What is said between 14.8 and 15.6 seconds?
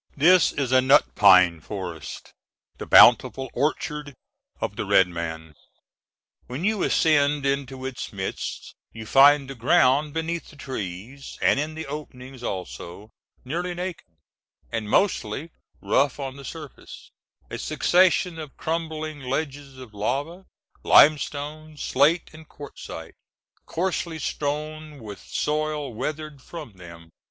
mostly